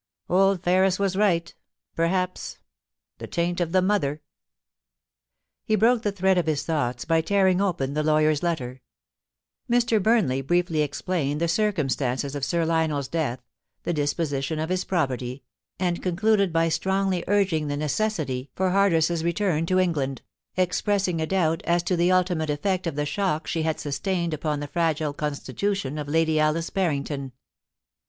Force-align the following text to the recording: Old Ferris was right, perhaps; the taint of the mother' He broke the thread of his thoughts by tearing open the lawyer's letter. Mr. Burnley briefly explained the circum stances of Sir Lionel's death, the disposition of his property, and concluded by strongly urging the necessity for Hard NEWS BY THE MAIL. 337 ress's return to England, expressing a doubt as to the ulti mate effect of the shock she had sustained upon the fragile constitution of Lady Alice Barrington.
Old 0.31 0.63
Ferris 0.63 0.97
was 0.97 1.15
right, 1.15 1.53
perhaps; 1.95 2.57
the 3.19 3.27
taint 3.27 3.61
of 3.61 3.71
the 3.71 3.83
mother' 3.83 4.23
He 5.67 5.75
broke 5.75 6.01
the 6.01 6.11
thread 6.11 6.39
of 6.39 6.47
his 6.47 6.63
thoughts 6.63 7.05
by 7.05 7.21
tearing 7.21 7.61
open 7.61 7.93
the 7.93 8.01
lawyer's 8.01 8.41
letter. 8.41 8.81
Mr. 9.69 10.01
Burnley 10.01 10.41
briefly 10.41 10.81
explained 10.81 11.39
the 11.39 11.47
circum 11.47 11.87
stances 11.87 12.33
of 12.33 12.43
Sir 12.43 12.65
Lionel's 12.65 13.09
death, 13.09 13.43
the 13.83 13.93
disposition 13.93 14.57
of 14.57 14.69
his 14.69 14.85
property, 14.85 15.43
and 15.77 16.01
concluded 16.01 16.51
by 16.51 16.67
strongly 16.67 17.23
urging 17.27 17.67
the 17.67 17.77
necessity 17.77 18.49
for 18.55 18.71
Hard 18.71 18.93
NEWS 18.93 19.07
BY 19.07 19.13
THE 19.13 19.13
MAIL. 19.25 19.33
337 19.35 19.59
ress's 19.59 19.59
return 19.59 19.65
to 19.67 19.79
England, 19.79 20.21
expressing 20.57 21.21
a 21.21 21.27
doubt 21.27 21.61
as 21.65 21.83
to 21.83 21.95
the 21.95 22.09
ulti 22.09 22.35
mate 22.35 22.49
effect 22.49 22.87
of 22.87 22.95
the 22.95 23.05
shock 23.05 23.45
she 23.45 23.61
had 23.61 23.79
sustained 23.79 24.33
upon 24.33 24.61
the 24.61 24.67
fragile 24.67 25.13
constitution 25.13 25.99
of 25.99 26.07
Lady 26.07 26.39
Alice 26.39 26.71
Barrington. 26.71 27.33